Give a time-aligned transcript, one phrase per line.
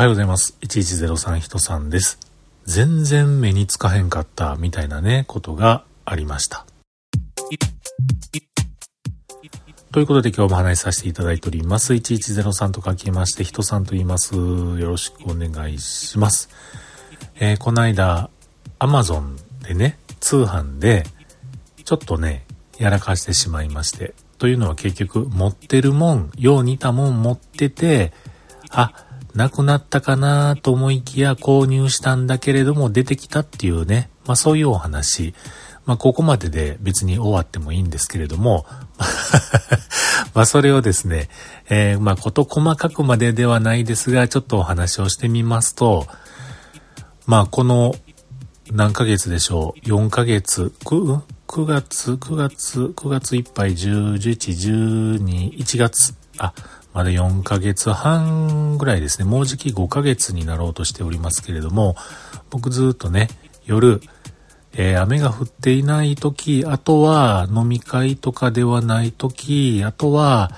[0.00, 0.56] おはようございます。
[0.62, 2.18] 1103人さんです。
[2.64, 6.64] 全然目につかへんかったみたいなね、ことがありました。
[9.92, 11.92] ということで今日も話しさせていただいております。
[11.92, 14.36] 1103と書きまして、人さんと言います。
[14.36, 16.48] よろしくお願いします。
[17.38, 18.30] えー、この間、
[18.78, 21.04] アマゾンでね、通販で、
[21.84, 22.46] ちょっとね、
[22.78, 24.14] やらかしてしまいまして。
[24.38, 28.14] というのは結局、持ってるもん、よう似たもん持ってて、
[28.70, 35.34] あ、なくなったかなと思いきや購入したんだけれども出てきたっていうね、まあそういうお話。
[35.86, 38.66] まあここまでで別に終わってもいいんですけれども、
[40.34, 41.28] まあそれをですね、
[41.68, 46.06] えー、まあこと細かくまでではないですが、ちょっとお話をしてみますと、
[47.26, 47.94] まあこの
[48.72, 56.54] 何ヶ月でしょう ?4 ヶ月、9, 9月、9月、9月いっぱい、10、11、12、1月、あ、
[56.94, 59.24] まだ4ヶ月半ぐらいですね。
[59.24, 61.96] もうじき5ヶ月になろうとしておりますけれども、
[62.48, 63.28] 僕ずっとね、
[63.66, 64.00] 夜、
[64.72, 70.50] えー、雨が降っていない時、あとは飲み会とかではない時、あとは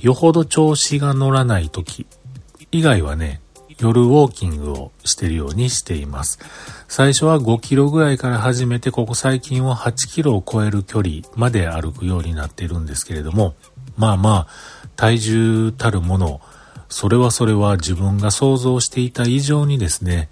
[0.00, 2.06] よほど調子が乗らない時
[2.72, 3.40] 以外はね、
[3.78, 6.40] 夜ウォーキングをしてるようにしています。
[6.88, 13.54] 最初は5キロぐらいから始めて、ここ最近は8キロを超える距離まで歩くようになっているんですけれども、
[13.96, 14.46] まあまあ、
[14.98, 16.40] 体重たるもの、
[16.88, 20.28] それはそれは自分が想像していた以上にですね、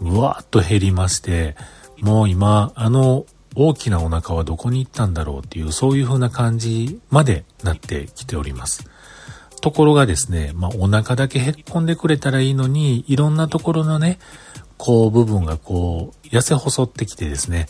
[0.00, 1.56] うわーっと減りまして、
[2.00, 3.26] もう今、あの
[3.56, 8.88] 大きなお腹はどこに行ったんだろうっていう、そういう風な感じまでなってきております。
[9.60, 14.20] ところがですね、まあ、お腹だけへっこんでくれたらいいのに、いろんなところのね、
[14.78, 17.66] こう部分がこう、痩せ細ってきてですね、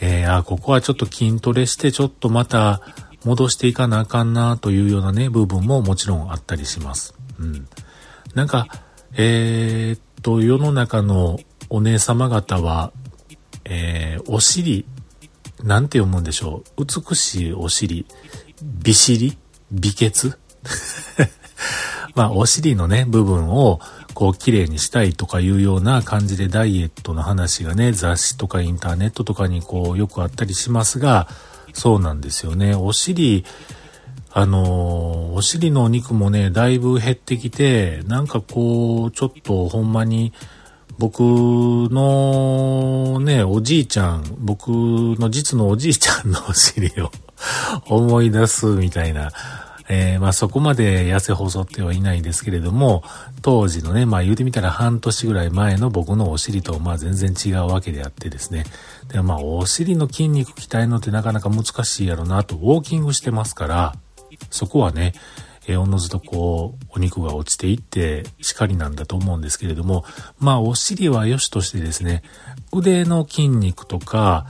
[0.00, 2.80] えー、あ、ここはちょっと筋トレして、ちょっとまた
[3.26, 7.12] 戻していかなあかんなというようなね、部分ももちろんあったりします。
[7.40, 7.68] うん。
[8.34, 8.68] なんか、
[9.16, 12.92] えー、っと、世の中のお姉様方は、
[13.64, 14.86] えー、お尻、
[15.64, 16.84] なんて読むんでしょう。
[16.84, 18.06] 美しいお尻、
[18.62, 19.36] 美尻？
[19.72, 20.38] 美血？
[22.14, 23.80] まあ、お尻のね、部分を、
[24.14, 31.28] こう、綺麗にしたいとかいうような感じでダイエットの話がね、雑誌とかインターネットとかにこう、よくあったりしますが、
[31.76, 32.74] そうなんですよね。
[32.74, 33.44] お尻、
[34.32, 40.32] あのお尻のお肉もね、だいぶ減ってきて、なんかこう、ちょっとほんまに、
[40.98, 47.10] 僕のね、おじいちゃん、僕の実のおじいちゃんのお尻を
[47.86, 49.30] 思い出すみたいな
[49.88, 53.02] えー、まあそこまで痩せ細ってはいないんですけれども、
[53.42, 58.64] 当時のね、まあ言うてみたら半年ぐらい前の僕のお尻とまあ全然違うわけであってですね。
[59.08, 63.94] でまあお尻の筋肉鍛えるのってなかなか難しいやろなと、ウォーキングしてますから、
[64.50, 65.12] そこはね、
[65.68, 70.04] え、おのずとこう、お肉が落ちていってしかりなんだと思うんですけれども、
[70.38, 72.22] まあお尻は良しとしてですね、
[72.72, 74.46] 腕の筋肉とか、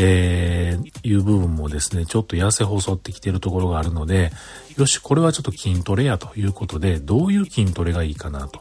[0.00, 4.30] えー、いう部分もですね、ちょっと痩せ細ってきてるところがあるので、
[4.76, 8.60] よし、これはちょっと筋トレやということで、どういう筋トレがいいかなと。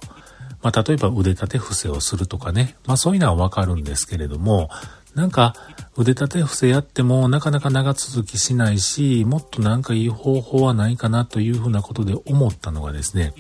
[0.64, 2.76] まあ、例えば腕立て伏せをするとかね。
[2.88, 4.70] まあ、そういうのはわかるんですけれども、
[5.14, 5.56] なんか
[5.96, 13.34] 腕立て伏せやってもなかなか長続きしないし、もっとなんかいい方法はないかなというふうなことで思ったのがですね、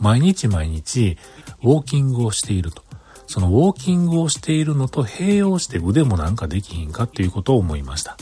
[0.00, 1.16] 毎日毎日
[1.62, 2.85] ウォーキングをしていると。
[3.26, 8.16] そのウォーキングをしているのと併用して腕もなんかできひんかっていうことを思いました。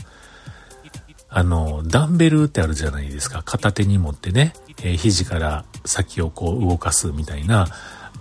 [1.29, 3.43] あの、ダンベルってあるじゃないですか。
[3.43, 7.67] 片手に持ってね、えー、肘から先をこう動かすみたいな。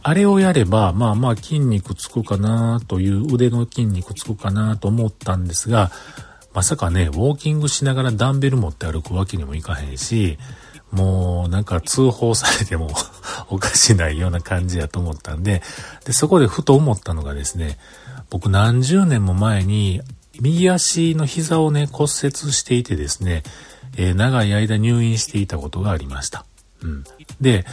[0.02, 5.90] あれをやれば、まあまあ筋肉つくかなという腕の筋肉つくかなと思ったんですが、
[6.52, 10.38] まさかね、ウォーキングしながらダンベル持って歩くわけにもいかへんし、
[10.94, 12.91] もうなんか通報されても
[13.50, 15.62] おかしないような感じやと思ったんで、
[16.05, 17.78] で、そこでふと思ったのがですね、
[18.31, 20.03] 僕何十年も前に
[20.41, 23.43] 右足の膝をね、骨折していてですね、
[23.96, 26.44] えー、長い間入院していたことがありました。
[26.82, 27.05] うん。
[27.40, 27.64] で、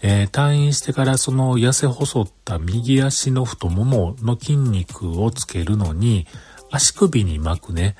[0.00, 6.26] えー、退院してからその痩せ細った右足の太ももの筋肉をつけるのに、
[6.70, 7.96] 足首に巻くね、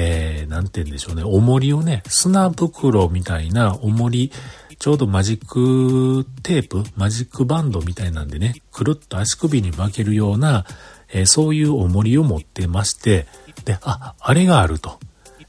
[0.00, 4.30] えー、なんて言うんでしょうね、重りをね、砂袋みたいな重り、
[4.78, 10.64] ちょうどマジックテープ、マジックバンドみたいなんでね、くるっと足首に巻けるような、
[11.12, 13.26] えー、そういう重りを持ってまして、
[13.64, 15.00] で、あ、あれがあると。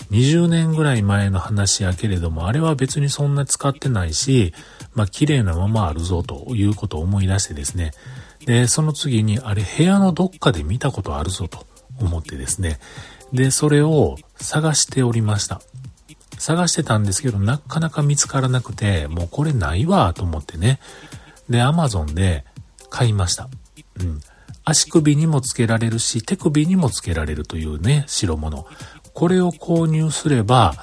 [0.10, 4.56] 20年ぐらい前の話やけれども、あれは別にそんな使ってないし、
[4.96, 7.92] まあ綺麗なままあるぞということを思い出してですね。
[8.48, 11.68] で、その次に、あれ部屋のどっかで見たことあるぞと
[12.00, 12.80] 思ってですね。
[13.31, 15.62] で、それを探しておりました。
[16.38, 20.80] 探してたんですけど、なかなか見つからなくて、もうこれないわと思ってね。
[21.50, 22.45] で、アマゾンで
[22.89, 23.50] 買いました。
[24.00, 24.19] うん。
[24.63, 28.68] 足首にもつけられるし、手首にもつけられるというね、白物。
[29.13, 30.74] これを購入すれば、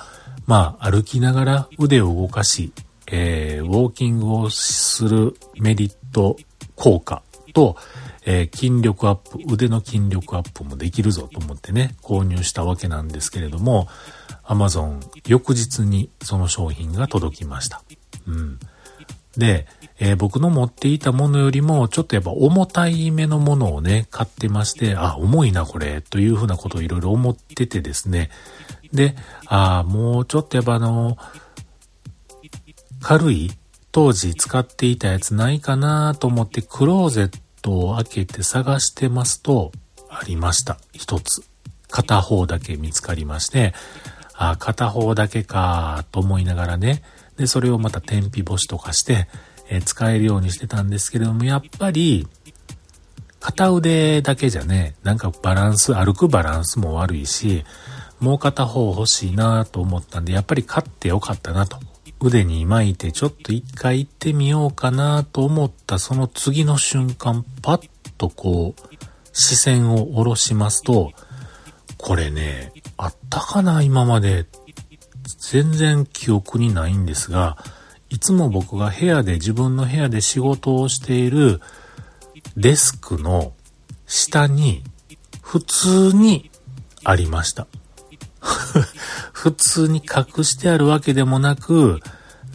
[0.46, 2.72] まあ、歩きながら腕を動かし、
[3.06, 6.36] えー、ウォーキングをするメリット
[6.74, 7.22] 効果
[7.54, 7.76] と、
[8.26, 13.88] えー、筋力アップ、腕の筋力アップもできるぞと思ってね、購入したわけなんですけれども、
[14.44, 17.82] Amazon 翌日にその商品が届きました。
[18.26, 18.58] うん。
[19.36, 19.66] で、
[19.98, 28.30] えー、僕の持っていたものよりも、ちょっとやっぱ重たい目のものをね、買ってまして、あ、重いなこれ、というふうなことをいろいろ思っててですね。
[28.92, 29.14] で、
[29.46, 31.16] あもうちょっとやっぱあの、
[33.00, 33.52] 軽い
[33.92, 39.72] 当時使っていたやつないかなと思ってクローゼットを開けて探してますと、
[40.08, 40.78] ありました。
[40.92, 41.42] 一つ。
[41.90, 43.74] 片方だけ見つかりまして、
[44.34, 47.02] あ、片方だけかと思いながらね、
[47.36, 49.28] で、それをまた天日干しとかして、
[49.68, 52.28] えー、使えるようにしてたんですけれども、やっぱり、
[53.40, 57.64] 片腕だけじゃね、なんかバランス、歩くバランスも悪いし、
[58.20, 61.78] もう片方欲しいなと思ったんで、やっぱり買ってよかったなと。
[62.26, 67.88] 腕に巻いてちょっと一回行ってみようかなと思ったその次の瞬間、パッ
[68.18, 68.96] とこう、
[69.32, 71.12] 視線を下ろしますと、
[71.98, 74.46] これね、あったかな今まで。
[75.38, 77.56] 全然記憶にないんですが、
[78.10, 81.60] いつも僕が部屋で、自分の部屋で仕事をしている
[82.56, 83.52] デスクの
[84.06, 84.82] 下に
[85.42, 86.50] 普通に
[87.04, 87.66] ありました。
[89.32, 92.00] 普通に隠してあるわけでもなく、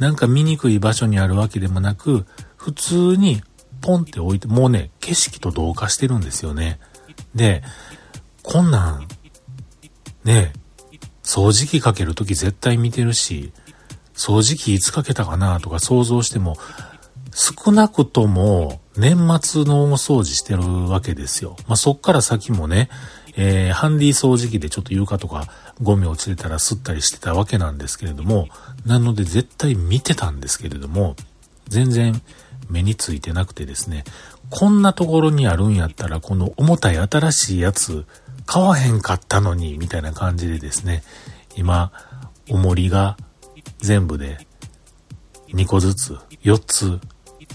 [0.02, 2.26] なんか見にくい場所にあるわけでもなく、
[2.58, 3.44] 普通に
[3.82, 6.80] ポンって置いて、もうね、景色と同化してるんですよね。
[7.36, 7.62] で、
[8.42, 9.08] こんなん、
[10.24, 10.54] ね、
[11.22, 13.54] 掃除機かけるとき絶対見てるし、
[14.16, 16.58] 掃除機いつかけたかなとか想像しても、
[17.32, 21.58] 少なくとも年末の大掃除してるわけですよ。
[21.68, 22.90] まあ、そっから先もね、
[23.36, 25.48] えー、ハンディ掃除機でちょっと床とか
[25.82, 28.48] ゴミ落ちてたら吸ったりしてたわけなんですけれども、
[28.86, 31.16] なので絶対見てたんですけれども、
[31.68, 32.22] 全然
[32.70, 34.04] 目についてなくてですね、
[34.50, 38.06] こんなところにあるんやったらこの重たい新しいやつ
[38.46, 41.04] 買わへんかったのに、みたいな感じでですね、
[41.56, 41.92] 今、
[42.50, 43.18] 重りが
[43.80, 44.46] 全部で
[45.54, 47.00] 2個ずつ、4つ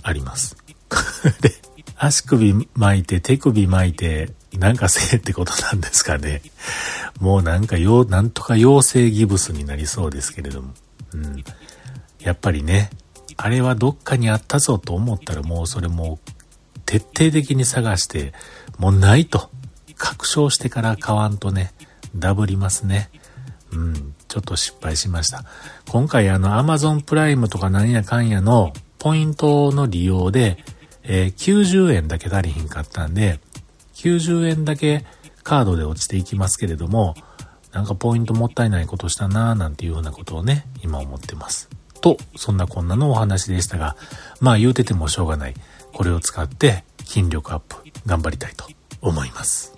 [0.02, 0.56] あります。
[1.42, 1.52] で、
[1.96, 6.42] 足首巻いて、手首巻いて、なんかせえってことなんですかね。
[7.20, 10.74] もうなんかよう、なんとか陽性ギブスになりそうですけれども。
[11.12, 11.44] うん。
[12.20, 12.90] やっぱりね、
[13.36, 16.18] あれはどっかにあったぞと思ったらもうそれも
[16.86, 18.32] 徹底的に探して、
[18.78, 19.50] もうないと
[19.96, 21.72] 確証してから買わんとね、
[22.14, 23.10] ダブりますね。
[23.72, 25.44] うん、ちょっと失敗しました。
[25.88, 30.58] 今回あの Amazon プライムとかなんやかんやのポイントの利用で、
[31.02, 33.40] えー、90円だけ足りひんかったんで、
[33.96, 35.04] 90円だけ
[35.42, 37.14] カードで落ちていきますけれども、
[37.72, 41.68] なんかポイントもったいないことしたなぁなんていうようなことをね、今思ってます。
[42.00, 43.96] と、そんなこんなのお話でしたが、
[44.40, 45.54] まあ言うててもしょうがない。
[45.92, 48.66] これを使って筋力アップ頑張りたいと
[49.00, 49.74] 思います。